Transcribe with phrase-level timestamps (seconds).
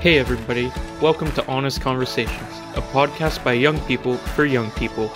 [0.00, 0.72] Hey, everybody.
[1.00, 5.10] Welcome to Honest Conversations, a podcast by young people for young people.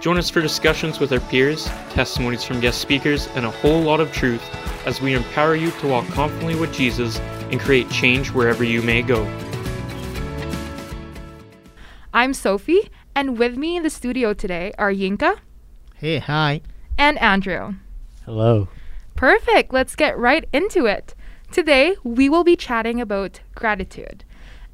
[0.00, 4.00] Join us for discussions with our peers, testimonies from guest speakers, and a whole lot
[4.00, 4.42] of truth
[4.86, 7.18] as we empower you to walk confidently with Jesus
[7.50, 9.24] and create change wherever you may go.
[12.14, 15.36] I'm Sophie, and with me in the studio today are Yinka
[15.96, 16.62] Hey, hi.
[16.96, 17.74] and Andrew.
[18.24, 18.68] Hello.
[19.16, 19.72] Perfect.
[19.72, 21.14] Let's get right into it.
[21.52, 24.24] Today, we will be chatting about gratitude.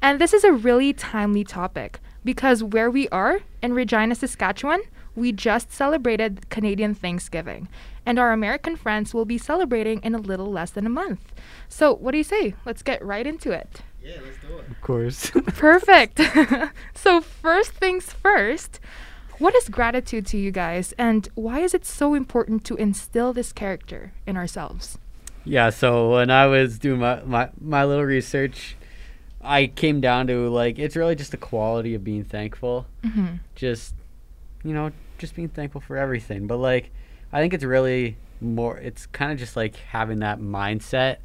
[0.01, 4.81] And this is a really timely topic because where we are in Regina, Saskatchewan,
[5.15, 7.67] we just celebrated Canadian Thanksgiving,
[8.05, 11.33] and our American friends will be celebrating in a little less than a month.
[11.67, 12.53] So, what do you say?
[12.65, 13.81] Let's get right into it.
[14.03, 14.69] Yeah, let's do it.
[14.69, 15.31] Of course.
[15.47, 16.21] Perfect.
[16.93, 18.79] so, first things first,
[19.39, 23.51] what is gratitude to you guys, and why is it so important to instill this
[23.51, 24.99] character in ourselves?
[25.47, 28.75] yeah, so when I was doing my, my, my little research,
[29.41, 32.85] I came down to like it's really just the quality of being thankful.
[33.03, 33.35] Mm-hmm.
[33.55, 33.93] Just
[34.63, 36.47] you know, just being thankful for everything.
[36.47, 36.91] But like
[37.31, 41.17] I think it's really more it's kind of just like having that mindset.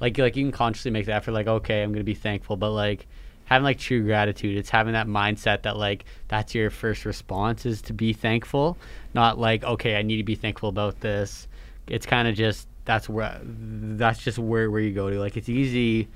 [0.00, 2.56] Like like you can consciously make the effort like okay, I'm going to be thankful,
[2.56, 3.06] but like
[3.44, 7.80] having like true gratitude, it's having that mindset that like that's your first response is
[7.82, 8.76] to be thankful,
[9.14, 11.46] not like okay, I need to be thankful about this.
[11.86, 15.20] It's kind of just that's where that's just where where you go to.
[15.20, 16.08] Like it's easy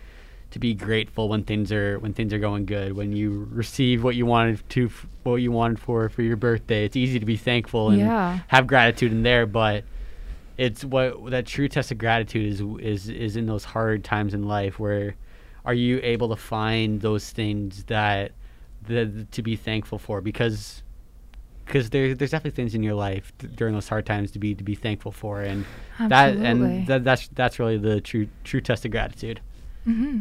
[0.53, 4.15] to be grateful when things are when things are going good when you receive what
[4.15, 4.91] you wanted to
[5.25, 8.39] what you wanted for for your birthday it's easy to be thankful and Yeah.
[8.49, 9.85] have gratitude in there but
[10.57, 14.45] it's what that true test of gratitude is is is in those hard times in
[14.45, 15.17] life where
[15.65, 18.33] are you able to find those things that
[18.87, 20.83] the, to be thankful for because
[21.67, 24.55] because there, there's definitely things in your life d- during those hard times to be
[24.55, 25.65] to be thankful for and
[25.99, 29.41] that and that, that's that's really the true true test of gratitude
[29.87, 30.21] mm-hmm.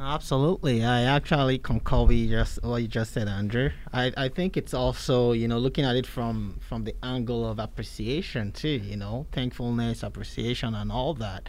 [0.00, 0.84] Absolutely.
[0.84, 3.70] I actually concur with just what you just said, Andrew.
[3.92, 7.58] I, I think it's also, you know, looking at it from from the angle of
[7.58, 11.48] appreciation too, you know, thankfulness, appreciation and all that.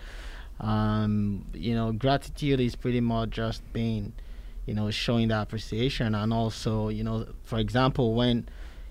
[0.60, 4.14] Um, you know, gratitude is pretty much just being,
[4.66, 8.50] you know, showing that appreciation and also, you know, for example, when,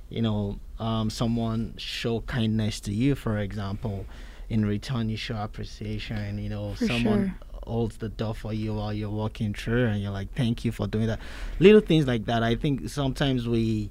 [0.08, 4.06] you know, um, someone show kindness to you, for example,
[4.48, 7.47] in return you show appreciation, you know, For someone sure.
[7.68, 10.86] Holds the door for you while you're walking through and you're like thank you for
[10.86, 11.20] doing that
[11.60, 13.90] little things like that i think sometimes we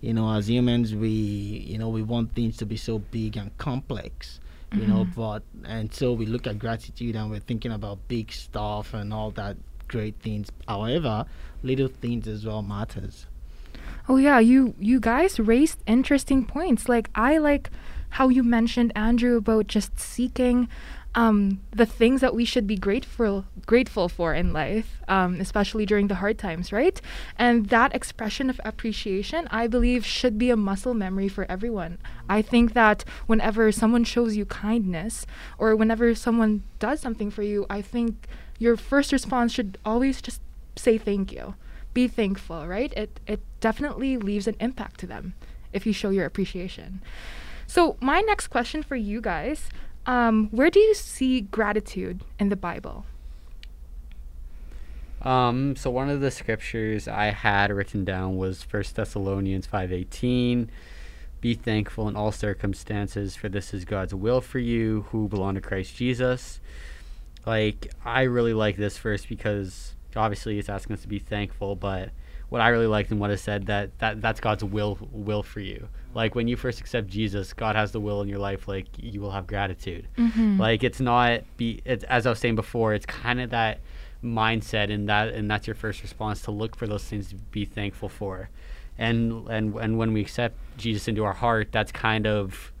[0.00, 1.08] you know as humans we
[1.72, 4.40] you know we want things to be so big and complex
[4.74, 5.14] you know Mhm.
[5.14, 9.30] but and so we look at gratitude and we're thinking about big stuff and all
[9.32, 9.56] that
[9.88, 11.24] great things however
[11.62, 13.26] little things as well matters
[14.10, 16.88] Oh yeah, you you guys raised interesting points.
[16.88, 17.70] Like I like
[18.16, 20.68] how you mentioned Andrew about just seeking
[21.18, 26.06] um, the things that we should be grateful grateful for in life, um, especially during
[26.06, 27.00] the hard times, right?
[27.36, 31.98] And that expression of appreciation, I believe, should be a muscle memory for everyone.
[32.28, 35.26] I think that whenever someone shows you kindness
[35.58, 38.28] or whenever someone does something for you, I think
[38.60, 40.40] your first response should always just
[40.76, 41.54] say thank you
[41.94, 42.92] be thankful, right?
[42.92, 45.34] It it definitely leaves an impact to them
[45.72, 47.02] if you show your appreciation.
[47.66, 49.68] So my next question for you guys,
[50.08, 53.06] um, where do you see gratitude in the Bible?
[55.22, 60.70] Um, so one of the scriptures I had written down was First Thessalonians five eighteen.
[61.40, 65.60] Be thankful in all circumstances, for this is God's will for you who belong to
[65.60, 66.58] Christ Jesus.
[67.46, 72.10] Like I really like this verse because obviously it's asking us to be thankful, but
[72.48, 75.60] what I really liked and what it said that, that that's God's will will for
[75.60, 75.88] you.
[76.14, 78.66] Like when you first accept Jesus, God has the will in your life.
[78.66, 80.08] Like you will have gratitude.
[80.16, 80.58] Mm-hmm.
[80.58, 83.80] Like it's not be it's as I was saying before, it's kind of that
[84.24, 87.64] mindset and that and that's your first response to look for those things to be
[87.64, 88.48] thankful for.
[88.96, 92.72] And and and when we accept Jesus into our heart, that's kind of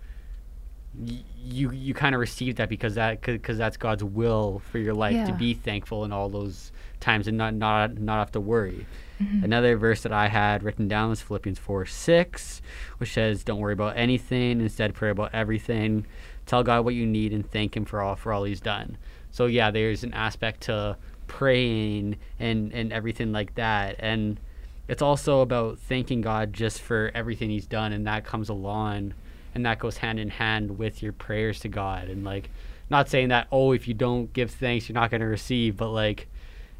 [1.04, 5.26] you you kind of receive that because that because that's God's will for your life
[5.26, 8.86] to be thankful in all those times and not not not have to worry.
[9.20, 9.44] Mhm.
[9.44, 12.62] Another verse that I had written down was Philippians 4 6,
[12.98, 16.06] which says, Don't worry about anything, instead, pray about everything.
[16.46, 18.96] Tell God what you need and thank Him for all, for all He's done.
[19.32, 20.96] So, yeah, there's an aspect to
[21.26, 23.96] praying and, and everything like that.
[23.98, 24.38] And
[24.86, 29.14] it's also about thanking God just for everything He's done, and that comes along
[29.54, 32.08] and that goes hand in hand with your prayers to God.
[32.08, 32.50] And, like,
[32.90, 35.90] not saying that, oh, if you don't give thanks, you're not going to receive, but,
[35.90, 36.28] like,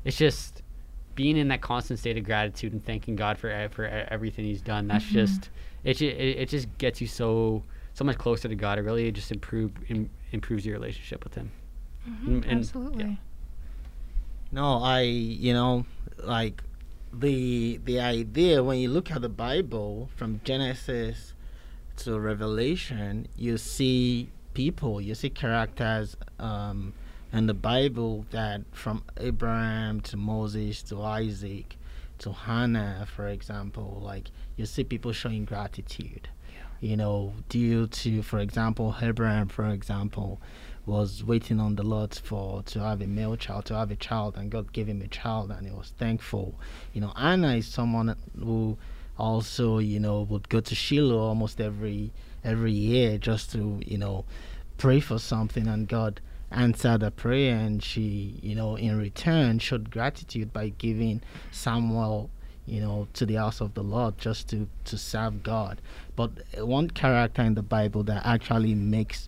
[0.04, 0.62] it's just
[1.14, 4.86] being in that constant state of gratitude and thanking God for for everything He's done.
[4.86, 5.12] That's Mhm.
[5.12, 5.50] just
[5.84, 6.38] it, ju- it.
[6.38, 8.78] It just gets you so so much closer to God.
[8.78, 11.50] It really just improve Im, improves your relationship with Him.
[12.08, 13.18] Mhm, and- and- Absolutely.
[14.52, 15.84] No, I, you know,
[16.22, 16.62] like
[17.12, 21.34] the the idea when you look at the Bible from Genesis
[21.98, 26.92] to Revelation, you see people, you see characters um,
[27.32, 31.76] in the Bible that from Abraham to Moses to Isaac
[32.18, 36.28] to Hannah, for example, like you see people showing gratitude.
[36.80, 40.40] You know, due to, for example, Abraham, for example,
[40.86, 44.36] was waiting on the Lord for to have a male child, to have a child,
[44.36, 46.54] and God gave him a child, and he was thankful.
[46.92, 48.78] You know, Anna is someone who
[49.18, 52.12] also, you know, would go to Shiloh almost every
[52.44, 54.24] every year just to, you know,
[54.76, 56.20] pray for something, and God
[56.50, 61.20] answered the prayer, and she, you know, in return showed gratitude by giving
[61.50, 62.30] Samuel
[62.68, 65.80] you know, to the house of the Lord just to, to serve God.
[66.16, 69.26] But one character in the Bible that actually makes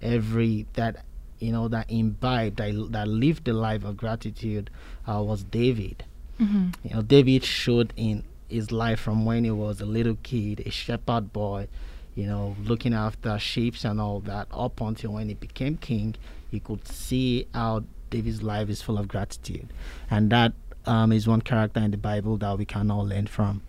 [0.00, 1.04] every that
[1.40, 4.70] you know that imbibed that, that lived the life of gratitude
[5.08, 6.04] uh, was David.
[6.40, 6.68] Mm-hmm.
[6.84, 10.70] You know, David showed in his life from when he was a little kid, a
[10.70, 11.68] shepherd boy,
[12.14, 16.14] you know, looking after sheep and all that, up until when he became king,
[16.50, 19.68] you could see how David's life is full of gratitude,
[20.10, 20.52] and that
[20.86, 23.62] um, is one character in the Bible that we can all learn from.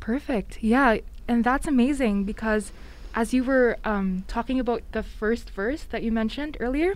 [0.00, 0.62] Perfect.
[0.62, 2.72] Yeah, and that's amazing because
[3.14, 6.94] as you were um, talking about the first verse that you mentioned earlier,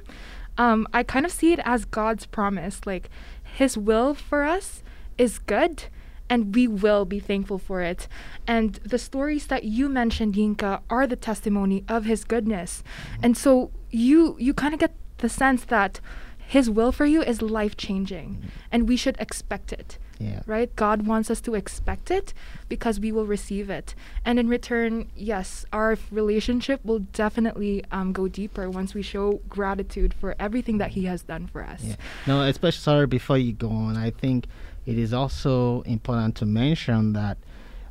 [0.58, 2.80] um, I kind of see it as God's promise.
[2.84, 3.08] Like
[3.42, 4.82] His will for us
[5.16, 5.84] is good,
[6.30, 8.06] and we will be thankful for it.
[8.46, 12.82] And the stories that you mentioned, Yinka, are the testimony of His goodness.
[13.22, 16.00] And so you you kind of get the sense that
[16.38, 18.28] His will for you is life changing,
[18.72, 20.40] and we should expect it Yeah.
[20.46, 20.70] right?
[20.76, 22.34] God wants us to expect it
[22.68, 23.94] because we will receive it.
[24.24, 30.12] And in return, yes, our relationship will definitely um, go deeper once we show gratitude
[30.20, 31.80] for everything that He has done for us.
[31.82, 31.96] Yeah.
[32.26, 33.96] No, especially sorry before you go on.
[33.96, 34.46] I think
[34.86, 37.38] it is also important to mention that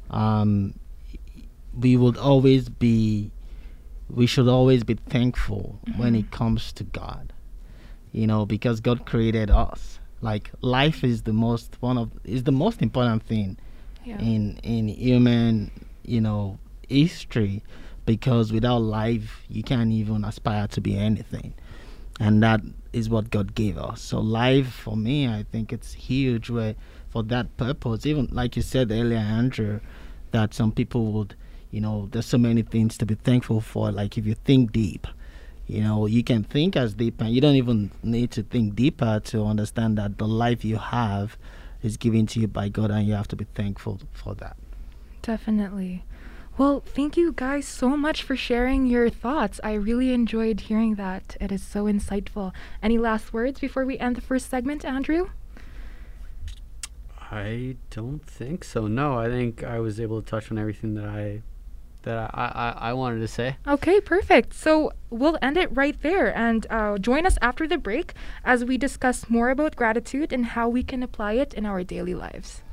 [0.10, 0.74] um,
[1.78, 3.32] we would always be,
[4.10, 7.34] we should always be thankful when it comes to God.
[8.12, 10.00] You know, because God created us.
[10.22, 13.58] Like life is the most one of is the most important thing
[14.04, 14.20] Yeah.
[14.20, 15.72] in in human
[16.04, 16.58] you know
[16.90, 17.64] history
[18.06, 21.54] because without life you can't even aspire to be anything
[22.20, 22.62] and that
[22.92, 24.02] is what god gave us.
[24.02, 26.76] So life for me i think it's huge where
[27.10, 28.06] for that purpose.
[28.06, 29.80] Even like you said earlier andrew
[30.32, 31.36] that some people would
[31.72, 33.92] you know there's so many things to be thankful for.
[33.92, 35.08] Like if you think deep
[35.68, 39.20] you know you can think as deep and you don't even need to think deeper
[39.24, 41.38] to understand that the life you have
[41.84, 44.58] is given to you by god and you have to be thankful for that.
[45.22, 46.04] Definitely.
[46.60, 49.62] Well, thank you guys so much for sharing your thoughts.
[49.64, 51.38] I really enjoyed hearing that.
[51.40, 52.52] It is so insightful.
[52.84, 55.30] Any last words before we end the first segment, Andrew?
[57.32, 58.88] I don't think so.
[58.88, 61.44] No, I think I was able to touch on everything that I
[62.02, 63.56] that I, I, I wanted to say.
[63.66, 64.54] Okay, perfect.
[64.54, 68.14] So we'll end it right there and uh, join us after the break
[68.44, 72.16] as we discuss more about gratitude and how we can apply it in our daily
[72.16, 72.64] lives.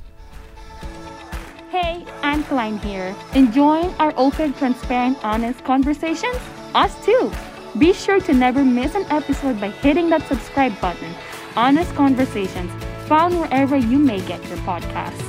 [2.47, 3.15] Klein here.
[3.35, 6.37] Enjoying our open, transparent, honest conversations?
[6.73, 7.31] Us too.
[7.77, 11.13] Be sure to never miss an episode by hitting that subscribe button.
[11.55, 12.71] Honest Conversations,
[13.07, 15.25] found wherever you may get your podcasts.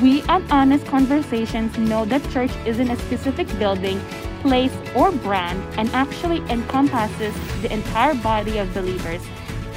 [0.00, 4.00] We at Honest Conversations know that church isn't a specific building,
[4.42, 9.22] place, or brand and actually encompasses the entire body of believers.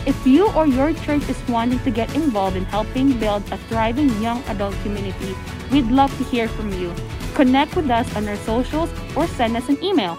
[0.07, 4.09] If you or your church is wanting to get involved in helping build a thriving
[4.21, 5.35] young adult community,
[5.69, 6.95] we'd love to hear from you.
[7.35, 10.17] Connect with us on our socials or send us an email.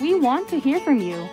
[0.00, 1.28] We want to hear from you.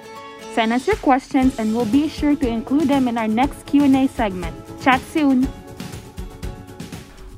[0.55, 4.07] Send us your questions and we'll be sure to include them in our next Q&A
[4.07, 4.55] segment.
[4.81, 5.48] Chat soon.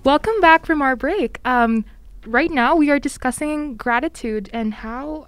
[0.05, 1.41] Welcome back from our break.
[1.43, 1.83] Um,
[2.25, 5.27] right now, we are discussing gratitude and how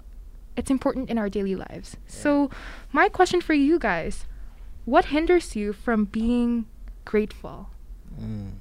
[0.56, 1.98] it's important in our daily lives.
[2.06, 2.48] So,
[2.92, 4.24] my question for you guys
[4.84, 6.66] what hinders you from being
[7.04, 7.70] grateful?
[8.20, 8.52] Mm.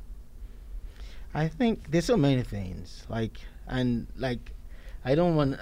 [1.33, 3.37] I think there's so many things like
[3.67, 4.51] and like
[5.05, 5.57] I don't want uh,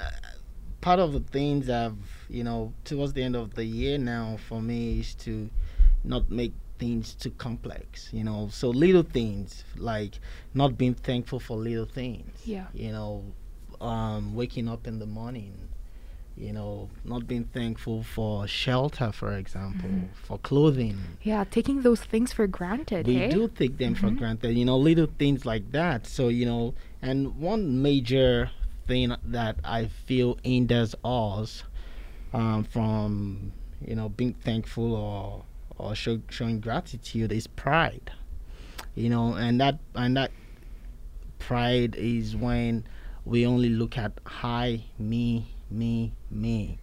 [0.82, 4.62] part of the things I've you know towards the end of the year now for
[4.62, 5.50] me is to
[6.04, 10.18] not make things too complex you know so little things like
[10.54, 12.68] not being thankful for little things Yeah.
[12.74, 13.24] you know
[13.82, 15.69] um waking up in the morning
[16.40, 19.90] you know not being thankful for shelter for example
[20.24, 23.06] for clothing Yeah, taking those things for granted.
[23.08, 23.30] we hey?
[23.30, 24.18] do take them for Mhm.
[24.18, 28.50] granted you know little things like that so you know and one major
[28.88, 31.64] thing that i feel hinders us
[32.34, 33.52] um, from
[33.86, 35.44] you know being thankful or
[35.78, 38.12] or show, showing gratitude is pride
[38.96, 40.32] you know, and that and that
[41.38, 42.84] pride is when
[43.24, 46.80] we only look at hi, me, me, me.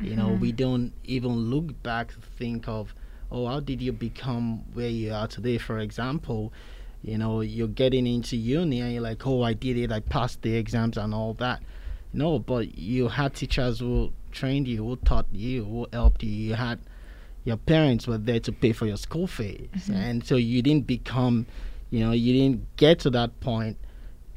[0.00, 0.56] You know, we mm-hmm.
[0.56, 2.94] don't even look back to think of,
[3.30, 5.58] oh, how did you become where you are today?
[5.58, 6.54] For example,
[7.02, 10.40] you know, you're getting into uni and you're like, oh, I did it, I passed
[10.40, 11.62] the exams and all that.
[12.14, 16.30] No, but you had teachers who trained you, who taught you, who helped you.
[16.30, 16.78] You had
[17.44, 19.94] your parents were there to pay for your school fees, mm-hmm.
[19.94, 21.46] and so you didn't become,
[21.90, 23.78] you know, you didn't get to that point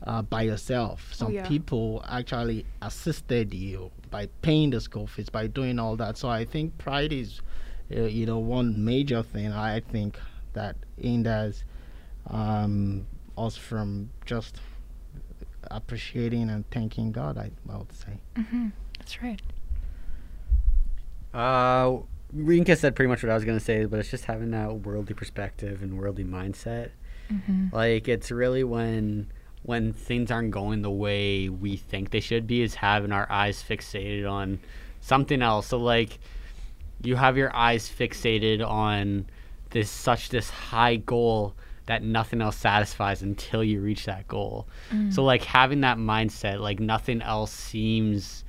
[0.06, 1.14] uh, by yourself.
[1.14, 1.48] Some yeah.
[1.48, 6.18] people actually assisted you by paying the school fees, by doing all that.
[6.18, 7.42] So I think pride is,
[7.96, 10.20] uh, you know, one major thing I think
[10.54, 11.64] that hinders
[12.28, 13.08] um,
[13.38, 14.60] us from just
[15.72, 17.38] appreciating and thanking God.
[17.38, 18.20] I, I would say.
[18.36, 18.68] Mm-hmm.
[19.00, 19.42] That's right.
[21.34, 22.04] Uh,
[22.36, 25.16] Yinka said pretty much what I was gonna say, but it's just having that worldly
[25.16, 26.92] perspective and worldly mindset.
[27.32, 27.68] Mm-hmm.
[27.72, 29.32] Like it's really when
[29.64, 33.64] when things aren't going the way we think they should be, is having our eyes
[33.64, 34.60] fixated on
[35.02, 35.68] something else.
[35.68, 36.20] So like
[37.02, 39.26] you have your eyes fixated on
[39.72, 41.56] this such this high goal
[41.86, 44.68] that nothing else satisfies until you reach that goal.
[44.90, 45.26] So mm.
[45.26, 48.46] like having that mindset, like nothing else seems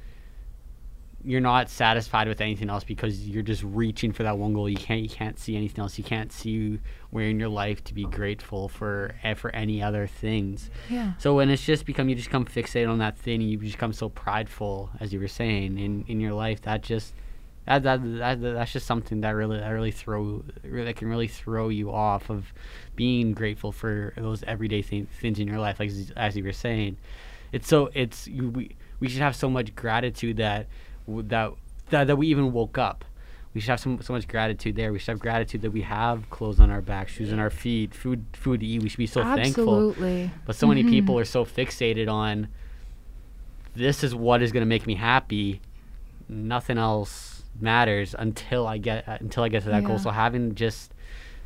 [1.25, 4.69] you're not satisfied with anything else because you're just reaching for that one goal.
[4.69, 5.97] You can't you can't see anything else.
[5.97, 6.79] You can't see
[7.11, 10.71] where in your life to be grateful for eh, for any other things.
[10.91, 11.15] Yeah.
[11.19, 13.93] So when it's just become you just become fixated on that thing, and you become
[13.93, 17.15] so prideful, as you were saying, in in your life, that just
[17.67, 21.71] that, that, that that's just something that really that really throw that can really throw
[21.71, 22.53] you off of
[22.97, 25.81] being grateful for those everyday thing, things in your life.
[25.81, 26.99] Like as- as you were saying,
[27.53, 30.67] it's so it's you, we we should have so much gratitude that
[31.09, 31.53] that
[31.91, 33.05] that, that we even woke up.
[33.53, 34.93] We should have so, so much gratitude there.
[34.93, 37.95] We should have gratitude that we have clothes on our back, shoes on our feet,
[37.95, 38.83] food food to eat.
[38.83, 39.77] We should be so thankful.
[39.91, 40.31] Absolutely.
[40.45, 40.89] But so many Mhm.
[40.89, 42.49] people are so fixated on
[43.77, 45.61] this is what is going to make me happy.
[46.29, 49.99] Nothing else matters until I get uh, until I get to that goal.
[49.99, 50.93] So having just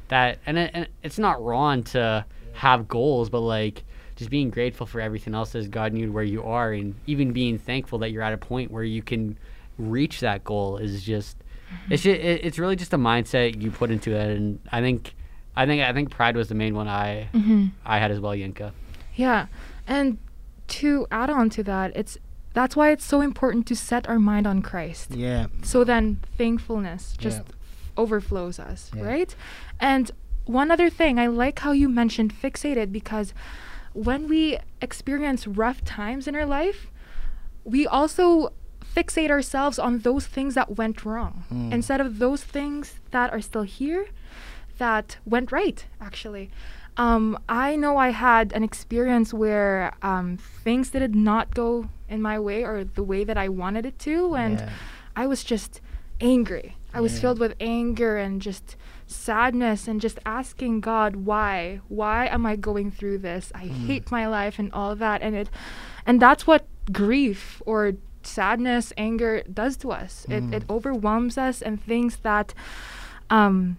[0.09, 2.25] that and, it, and it's not wrong to
[2.55, 3.85] have goals, but like
[4.19, 7.33] just being grateful for everything else that's gotten you to where you are and even
[7.33, 9.39] being thankful that you're at a point where you can
[9.79, 11.37] reach that goal is just
[11.89, 15.15] it's just, it, it's really just a mindset you put into it and I think
[15.57, 17.67] I think I think pride was the main one I Mm-hmm.
[17.85, 18.73] I had as well, Yinka.
[19.15, 19.47] Yeah.
[19.87, 20.19] And
[20.69, 22.19] to add on to that, it's
[22.55, 25.13] that's why it's so important to set our mind on Christ.
[25.13, 25.47] Yeah.
[25.63, 27.53] So then thankfulness just Yeah.
[27.97, 29.03] overflows us, Yeah.
[29.05, 29.35] right?
[29.81, 30.11] And
[30.47, 33.35] one other thing, I like how you mentioned fixated because
[34.05, 36.91] when we experience rough times in our life,
[37.65, 38.53] we also
[38.97, 41.73] fixate ourselves on those things that went wrong Mm.
[41.73, 44.07] instead of those things that are still here
[44.79, 46.51] that went right, actually.
[46.97, 52.39] Um, I know I had an experience where um, things did not go in my
[52.39, 54.71] way or the way that I wanted it to, and Yeah.
[55.23, 55.81] I was just
[56.21, 56.77] angry.
[56.95, 58.77] I was filled with anger and just
[59.09, 61.81] sadness and just asking God why?
[61.89, 63.51] Why am I going through this?
[63.55, 63.87] I mm.
[63.87, 65.49] hate my life and all that and it
[66.07, 70.27] and that's what grief or sadness, anger does to us.
[70.29, 70.71] It it mm.
[70.71, 72.53] overwhelms us and things that
[73.31, 73.79] um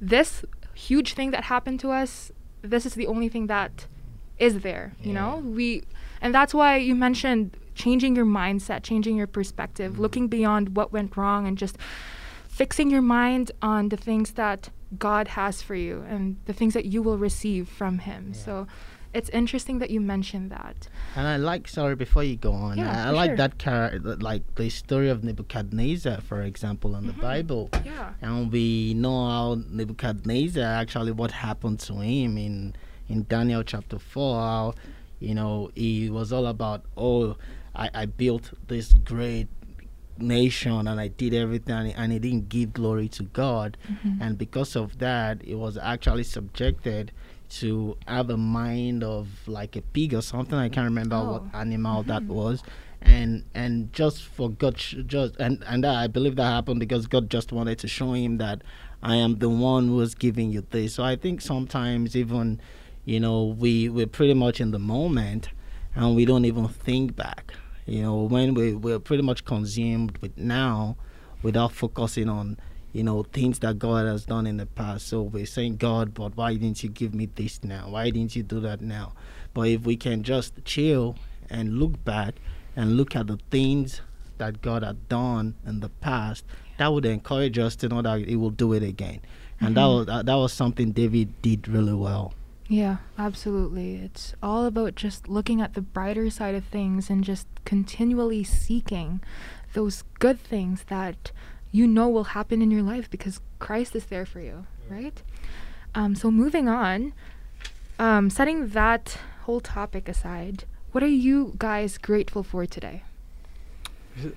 [0.00, 3.86] this huge thing that happened to us, this is the only thing that
[4.38, 5.38] is there, you know?
[5.38, 5.84] We
[6.20, 9.98] and that's why you mentioned changing your mindset, changing your perspective, mm.
[9.98, 11.78] looking beyond what went wrong and just
[12.54, 16.84] fixing your mind on the things that God has for you and the things that
[16.84, 18.32] you will receive from him.
[18.32, 18.68] So
[19.12, 20.88] it's interesting that you mentioned that.
[21.16, 23.36] And I like, sorry, before you go on, Yeah, I, I like sure.
[23.38, 27.22] that character, like the story of Nebuchadnezzar, for example, in the mm-hmm.
[27.22, 27.70] Bible.
[27.84, 28.12] Yeah.
[28.22, 32.76] And we know how Nebuchadnezzar actually what happened to him in
[33.08, 34.38] in Daniel chapter four.
[34.38, 34.74] How
[35.18, 37.36] you know he was all about oh
[37.74, 39.48] I, I built this great
[40.18, 44.22] nation and I did everything and, he didn't give glory to God mm-hmm.
[44.22, 47.12] and because of that it was actually subjected
[47.50, 51.58] to have a mind of like a pig or something I can't remember what Oh.
[51.58, 52.34] animal that mm-hmm.
[52.34, 52.62] was
[53.02, 57.28] and and just for God sh- just and and I believe that happened because God
[57.30, 58.62] just wanted to show him that
[59.02, 60.94] I am the one who is giving you this.
[60.94, 62.60] So I think sometimes even
[63.04, 65.50] you know we we're pretty much in the moment
[65.94, 67.52] and we don't even think back.
[67.86, 70.96] You know when we we're pretty much consumed with now
[71.42, 72.56] without focusing on
[72.92, 75.08] you know things that God has done in the past.
[75.08, 77.88] So we're saying God, but why didn't you give me this now?
[77.90, 79.12] Why didn't you do that now?
[79.52, 81.16] But if we can just chill
[81.50, 82.34] and look back
[82.74, 84.00] and look at the things
[84.38, 86.44] that God had done in the past,
[86.78, 89.20] that would encourage us to know that He will do it again.
[89.60, 89.98] And that mm-hmm.
[89.98, 92.34] was that, that was something David did really well.
[92.68, 93.96] Yeah, absolutely.
[93.96, 99.20] It's all about just looking at the brighter side of things and just continually seeking
[99.74, 101.30] those good things that
[101.72, 105.20] you know will happen in your life because Christ is there for you, right?
[105.94, 107.12] Um, so moving on,
[107.98, 113.02] um, setting that whole topic aside, what are you guys grateful for today?
[114.16, 114.32] There's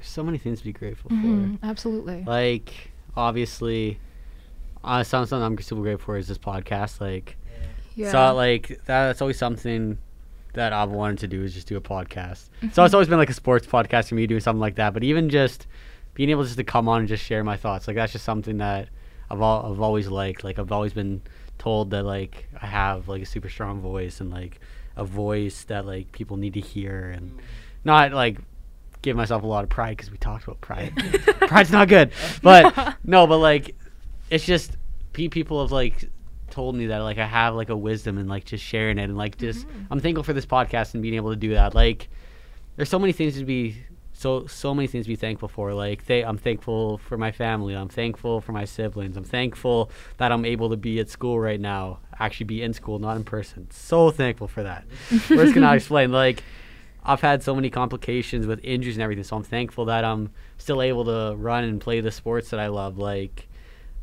[0.00, 2.24] so many things to be grateful Mhm, absolutely.
[2.26, 4.00] Like, obviously,
[4.82, 7.00] uh, something I'm super grateful for is this podcast.
[7.00, 7.36] Like,
[7.94, 8.10] yeah.
[8.10, 9.98] so like that's always something
[10.54, 12.48] that I've wanted to do is just do a podcast.
[12.60, 12.94] So it's mm-hmm.
[12.94, 14.92] always been like a sports podcast for me doing something like that.
[14.92, 15.66] But even just
[16.14, 18.58] being able just to come on and just share my thoughts, like that's just something
[18.58, 18.88] that
[19.30, 20.44] I've al- I've always liked.
[20.44, 21.22] Like I've always been
[21.58, 24.60] told that like I have like a super strong voice and like
[24.96, 27.40] a voice that like people need to hear and mm.
[27.84, 28.38] not like
[29.00, 30.92] give myself a lot of pride because we talked about pride.
[31.48, 33.74] Pride's not good, but no, but like
[34.30, 34.76] it's just
[35.12, 36.08] people have like
[36.52, 39.16] told me that like I have like a wisdom and like just sharing it and
[39.16, 39.84] like just mm-hmm.
[39.90, 41.74] I'm thankful for this podcast and being able to do that.
[41.74, 42.08] Like
[42.76, 45.74] there's so many things to be so so many things to be thankful for.
[45.74, 47.74] Like they, I'm thankful for my family.
[47.74, 49.16] I'm thankful for my siblings.
[49.16, 51.98] I'm thankful that I'm able to be at school right now.
[52.18, 53.68] Actually, be in school, not in person.
[53.70, 54.84] So thankful for that.
[55.30, 56.12] Words cannot explain.
[56.12, 56.44] Like
[57.04, 60.80] I've had so many complications with injuries and everything, so I'm thankful that I'm still
[60.80, 62.98] able to run and play the sports that I love.
[62.98, 63.48] Like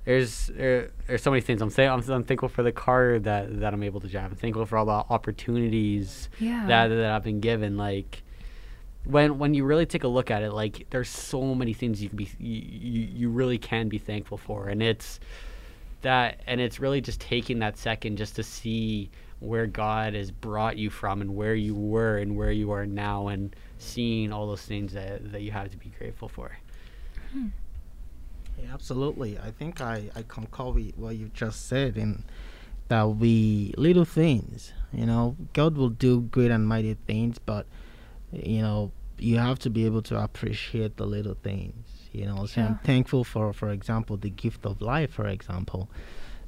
[0.06, 1.62] there's there, there's so many things.
[1.62, 4.32] I'm saying I'm, I'm thankful for the car that that I'm able to drive.
[4.32, 6.65] I'm thankful for all the opportunities yeah.
[6.68, 7.77] that that I've been given.
[7.77, 8.24] Like
[9.03, 12.10] when when you really take a look at it, like there's so many things you
[12.10, 15.20] can be you, you, you really can be thankful for, and it's
[16.01, 20.77] that and it's really just taking that second just to see where God has brought
[20.77, 24.62] you from and where you were and where you are now and seeing all those
[24.62, 26.58] things that, that you have to be grateful for.
[27.32, 27.48] Hmm.
[28.62, 29.38] Yeah, absolutely.
[29.39, 32.24] I think I, I concur with what you just said and
[32.89, 37.65] that we little things, you know, God will do great and mighty things, but
[38.32, 41.76] you know, you have to be able to appreciate the little things.
[42.12, 45.89] You know, so I'm thankful for for example the gift of life, for example.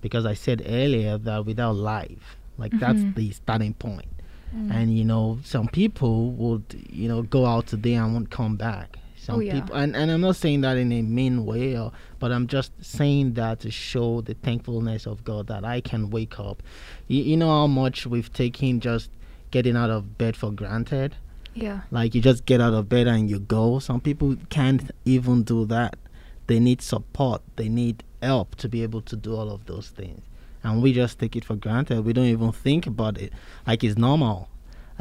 [0.02, 3.15] Because I said earlier that without life, like that's Mhm.
[3.15, 4.08] the starting point.
[4.56, 4.71] Mm.
[4.71, 8.97] And you know, some people would, you know, go out today and won't come back.
[9.21, 9.53] Some Oh, yeah.
[9.53, 12.71] people, and, and I'm not saying that in a mean way, or, but I'm just
[12.84, 16.63] saying that to show the thankfulness of God that I can wake up.
[17.07, 19.12] You, you know how much we've taken just
[19.51, 21.15] getting out of bed for granted.
[21.53, 21.81] yeah.
[21.91, 23.77] Like you just get out of bed and you go.
[23.79, 25.97] Some people can't even do that.
[26.47, 27.41] They need support.
[27.57, 30.21] They need help to be able to do all of those things.
[30.63, 32.05] And we just take it for granted.
[32.05, 33.34] We don't even think about it
[33.67, 34.47] like it's normal.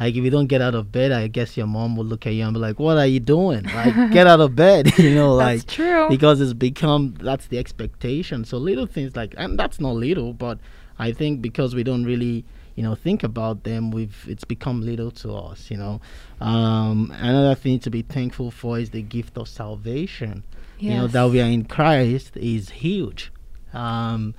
[0.01, 2.33] Like if you don't get out of bed, I guess your mom will look at
[2.33, 3.65] you and be like, "What are you doing?
[3.65, 6.09] Like get out of bed." you know, That's like true.
[6.09, 8.43] because it's become that's the expectation.
[8.43, 10.57] So little things like and that's not little, but
[10.97, 15.11] I think because we don't really you know think about them, we've it's become little
[15.11, 15.69] to us.
[15.69, 16.01] You know,
[16.39, 20.43] um, another thing to be thankful for is the gift of salvation.
[20.79, 23.31] You know that we are in Christ is huge.
[23.71, 24.33] Um,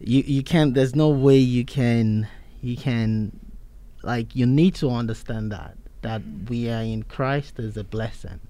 [0.00, 0.74] you you can't.
[0.74, 2.26] There's no way you can
[2.60, 3.38] you can
[4.02, 8.40] like you need to understand that that we are in Christ is a blessing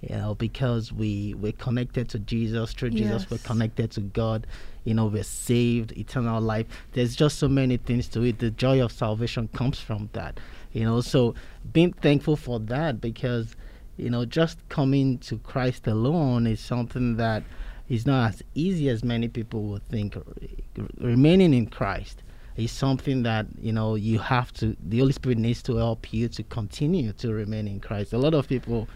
[0.00, 4.48] you know because we we're connected to jesus through jesus we're connected to god
[4.84, 6.66] you know we're saved eternal life.
[6.92, 8.38] There's just so many things to it.
[8.38, 10.38] The joy of salvation comes from that
[10.72, 11.00] you know.
[11.00, 11.34] So
[11.72, 13.54] being thankful for that because
[13.96, 17.42] you know just coming to christ alone is something that
[17.88, 20.16] is not as easy as many people would think.
[20.98, 22.22] Remaining in christ
[22.56, 26.28] is something that you know you have to the holy spirit needs to help you
[26.28, 28.12] to continue to remain in christ.
[28.12, 28.88] A lot of people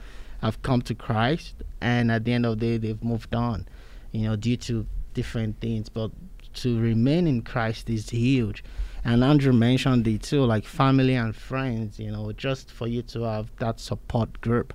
[0.43, 3.67] have come to christ and at the end of the day they've moved on
[4.13, 5.89] you know due to different things.
[5.89, 6.11] But
[6.55, 8.63] to remain in christ is huge.
[9.05, 13.23] And andrew mentioned it too like family and friends you know just for you to
[13.23, 14.75] have that support group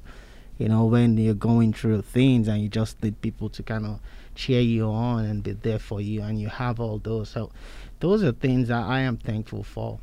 [0.58, 4.00] you know when you're going through things and you just need people to kind of
[4.36, 7.30] cheer you on and be there for you and you have all those.
[7.30, 7.52] So
[8.02, 10.00] those are things that i am thankful for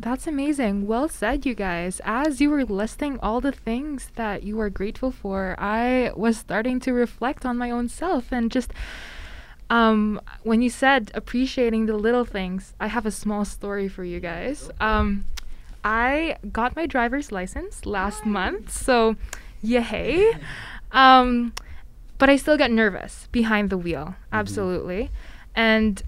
[0.00, 0.86] That's amazing.
[0.90, 2.00] Well said, you guys.
[2.04, 6.80] As you were listing all the things that you are grateful for, I was starting
[6.80, 8.74] to reflect on my own self and just
[9.70, 14.18] um when you said appreciating the little things, I have a small story for you
[14.20, 14.68] guys.
[14.80, 15.24] Um
[15.84, 19.14] I got my driver's license last month, so
[19.62, 20.32] yay.
[20.92, 21.54] Um
[22.18, 24.14] but I still get nervous behind the wheel.
[24.32, 25.10] Absolutely.
[25.54, 26.02] And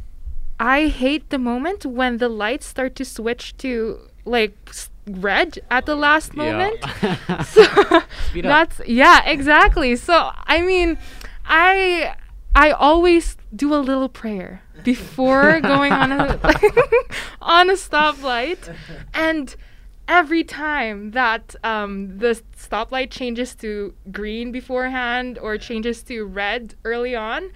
[0.58, 4.56] I hate the moment when the lights start to switch to like
[5.06, 6.76] red at the last moment.
[7.44, 7.64] So
[8.30, 8.68] Speed up.
[8.76, 9.96] that's yeah, exactly.
[9.96, 10.98] So I mean,
[11.44, 12.14] I
[12.54, 16.38] I always do a little prayer before going on a
[17.42, 18.74] on a stoplight,
[19.12, 19.54] and
[20.08, 27.14] every time that um, the stoplight changes to green beforehand or changes to red early
[27.14, 27.50] on,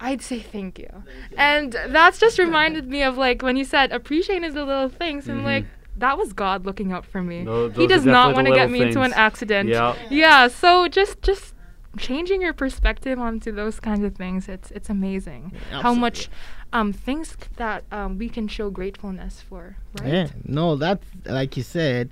[0.00, 1.04] I'd say thank you.
[1.36, 5.28] And that's just reminded me of like when you said appreciating is the little things
[5.28, 7.44] and like that was God looking out for me.
[7.44, 9.68] Tho- he does not want to get little me into an accident.
[9.68, 9.94] Yeah.
[10.08, 11.54] Yeah, so just just
[11.98, 16.30] changing your perspective onto those kinds of things, it's it's amazing how much
[16.72, 20.12] um things that um we can show gratefulness for, right?
[20.12, 22.10] Yeah, no, that's like you said,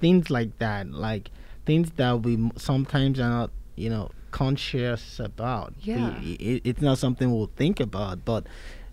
[0.00, 1.30] things like that, like
[1.64, 5.70] things that we m- sometimes are not, you know, conscious about.
[5.90, 6.10] Yeah.
[6.20, 8.42] i- it's not something we'll think about, but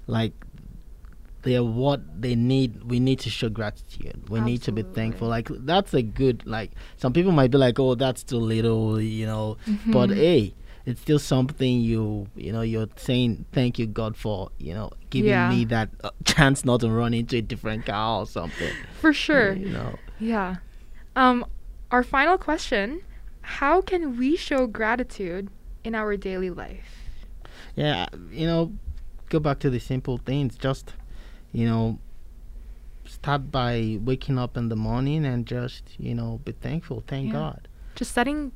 [0.08, 0.34] like
[1.44, 2.84] they're what they need.
[2.84, 4.30] We need to show gratitude.
[4.30, 5.28] We need to be thankful.
[5.28, 6.44] Like that's a good.
[6.46, 10.16] Like some people might be like, "Oh, that's too little," you know, but Mhm.
[10.16, 10.54] hey.
[10.84, 15.30] It's still something you you know you're saying thank you God for you know giving
[15.30, 15.52] Yeah.
[15.54, 18.74] me that uh, chance not to run into a different car or something.
[19.00, 19.54] For sure.
[19.54, 19.92] You know.
[20.20, 20.56] Yeah.
[21.16, 21.46] Um,
[21.92, 23.02] our final question
[23.42, 25.50] How can we show gratitude
[25.84, 27.16] in our daily life?
[27.76, 28.74] Yeah, you know,
[29.30, 30.58] go back to the simple things.
[30.58, 30.94] Just,
[31.52, 32.00] you know,
[33.06, 37.04] start by waking up in the morning and just, you know, be thankful.
[37.08, 37.34] Thank Yeah.
[37.34, 37.68] God.
[37.96, 38.52] Just setting,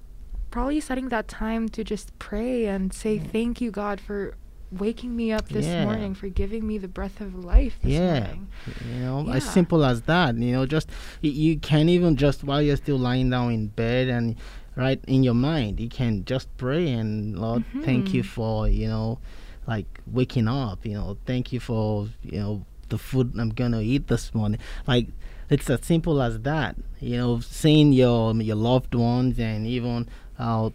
[0.52, 4.36] probably setting that time to just pray and say, Thank you, God, for
[4.78, 5.84] waking me up this Yeah.
[5.86, 8.20] morning, for giving me the breath of life this Yeah.
[8.20, 8.48] morning.
[8.90, 10.36] You know, as simple as that.
[10.38, 10.90] You know, just
[11.24, 14.36] y- you can even just while you're still lying down in bed and
[14.76, 18.26] right in your mind, you can just pray and Lord, thank you Mhm.
[18.26, 19.20] for you know,
[19.68, 20.86] like waking up.
[20.86, 24.60] You know, thank you for you know the food I'm gonna eat this morning.
[24.88, 25.08] Like
[25.50, 26.76] it's as simple as that.
[27.00, 30.08] You know, seeing your your loved ones and even
[30.38, 30.70] uh,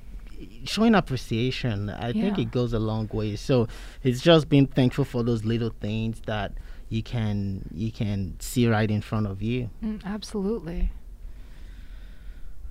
[0.65, 1.91] showing appreciation.
[1.91, 3.37] I think it goes a long way.
[3.37, 3.69] So
[4.03, 6.53] it's just being thankful for those little things that
[6.89, 9.71] you can you can see right in front of you.
[9.85, 10.91] Mm, absolutely.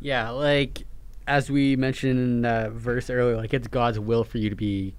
[0.02, 0.84] Yeah, like
[1.28, 4.94] as we mentioned in that verse earlier, like it's God's will for you to be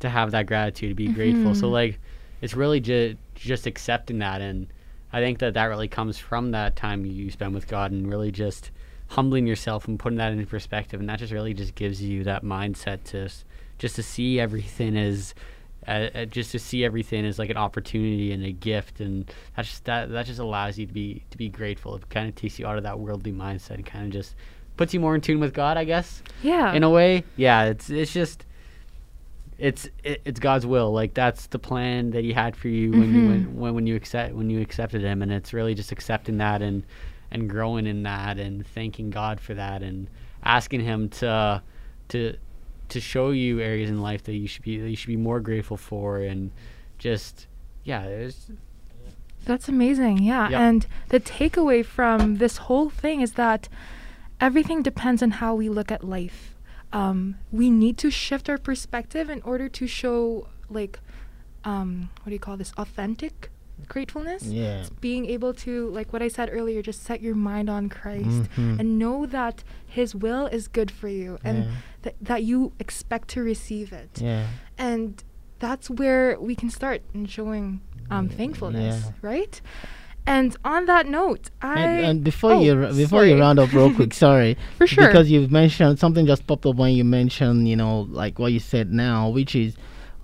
[0.00, 1.54] to have that gratitude, to be grateful.
[1.54, 1.72] So Mhm.
[1.72, 2.00] like
[2.40, 4.66] it's really just just accepting that and
[5.14, 8.30] I think that that really comes from that time you spend with God and really
[8.30, 8.70] just
[9.14, 12.42] humbling yourself and putting that into perspective and that just really just gives you that
[12.42, 13.28] mindset to
[13.78, 15.34] just to see everything as
[15.86, 19.64] uh, uh, just to see everything as like an opportunity and a gift and that
[19.66, 22.58] just that that just allows you to be to be grateful it kind of takes
[22.58, 24.34] you out of that worldly mindset and kind of just
[24.78, 26.72] puts you more in tune with god i guess Yeah.
[26.72, 28.46] in a way yeah it's it's just
[29.58, 33.12] it's it, it's god's will like that's the plan that he had for you when
[33.14, 33.52] you when, Mhm.
[33.54, 36.84] when when you accept when you accepted him and it's really just accepting that and
[37.32, 40.08] and growing in that and thanking god for that and
[40.44, 41.62] asking him to
[42.08, 42.36] to
[42.88, 45.40] to show you areas in life that you should be that you should be more
[45.40, 46.50] grateful for and
[46.98, 47.46] just
[47.84, 48.50] yeah there's
[49.44, 50.22] That's amazing.
[50.22, 50.48] Yeah.
[50.50, 50.60] Yep.
[50.60, 53.68] And the takeaway from this whole thing is that
[54.40, 56.54] everything depends on how we look at life.
[56.92, 61.00] Um, we need to shift our perspective in order to show, like,
[61.64, 62.72] um, what do you call this?
[62.76, 63.50] Authentic
[63.88, 64.42] gratefulness.
[64.44, 64.80] Yeah.
[64.80, 68.44] It's being able to, like what I said earlier, just set your mind on Christ
[68.56, 68.78] Mhm.
[68.80, 71.70] and know that His will is good for you and Yeah.
[72.02, 74.46] that that you expect to receive it Yeah.
[74.78, 75.22] and
[75.58, 79.12] that's where we can start in showing um, thankfulness, yeah.
[79.22, 79.60] right?
[80.26, 83.72] And on that note, I And, and before Oh, you ra- before you round up
[83.72, 85.06] real quick, sorry, For sure.
[85.06, 88.58] because you've mentioned something just popped up when you mentioned you know like what you
[88.60, 89.74] said now, which is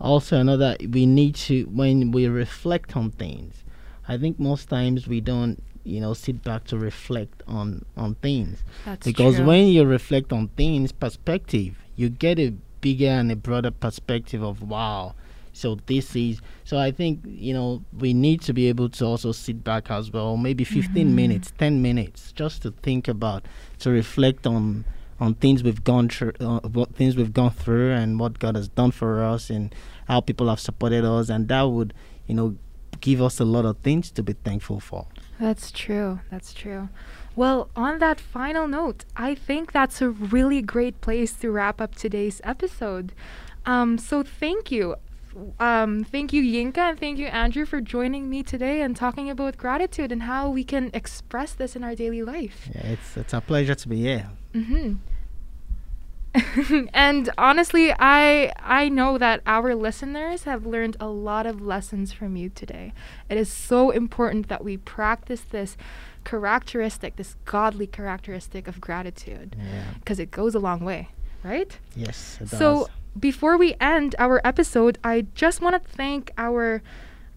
[0.01, 3.65] also another we need to when we reflect on things.
[4.07, 8.63] I think most times we don't you know sit back to reflect on on things
[8.85, 9.47] that's because true.
[9.47, 12.51] when you reflect on things perspective you get a
[12.83, 15.15] bigger and a broader perspective of wow
[15.55, 19.33] so this is so i think you know we need to be able to also
[19.33, 21.15] sit back as well maybe 15 Mhm.
[21.15, 23.45] minutes 10 minutes just to think about
[23.79, 24.85] to reflect on
[25.21, 28.69] on things we've gone through uh, what things we've gone through and what god has
[28.69, 29.75] done for us and
[30.07, 31.93] how people have supported us and that would
[32.27, 32.57] you know
[33.01, 35.07] give us a lot of things to be thankful for
[35.39, 36.19] That's true.
[36.31, 36.89] That's true.
[37.37, 41.95] Well, on that final note, I think that's a really great place to wrap up
[41.95, 43.13] today's episode.
[43.65, 44.97] Um, so thank you.
[45.61, 49.57] Um, thank you, Yinka, and thank you, Andrew, for joining me today and talking about
[49.57, 52.69] gratitude and how we can express this in our daily life.
[52.75, 54.95] yeah, it's it's a pleasure to be here hmm
[56.93, 62.37] and honestly, I I know that our listeners have learned a lot of lessons from
[62.37, 62.93] you today.
[63.31, 65.77] It is so important that we practice this
[66.25, 71.09] characteristic, this godly characteristic of gratitude, yeah because it goes a long way,
[71.43, 71.77] right?
[71.97, 72.89] yes it So, does.
[73.19, 76.83] Before we end our episode, I just want to thank our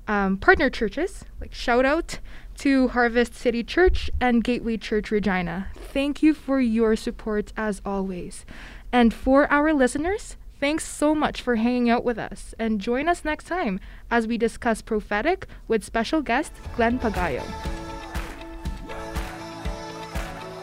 [0.07, 1.23] um, partner churches.
[1.39, 2.19] Like shout out
[2.59, 5.67] to Harvest City Church and Gateway Church Regina.
[5.75, 8.45] Thank you for your support as always.
[8.91, 12.53] And for our listeners, thanks so much for hanging out with us.
[12.59, 13.79] And join us next time
[14.11, 17.43] as we discuss prophetic with special guest Glenn Pagayo.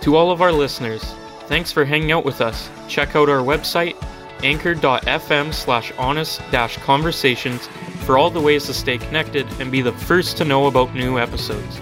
[0.02, 1.02] To all of our listeners,
[1.46, 2.70] thanks for hanging out with us.
[2.86, 3.96] Check out our website,
[4.44, 7.66] anchor.fm slash honest dash conversations
[8.04, 11.18] for all the ways to stay connected and be the first to know about new
[11.18, 11.80] episodes.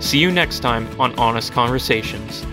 [0.00, 2.44] See you next time on Honest Conversations.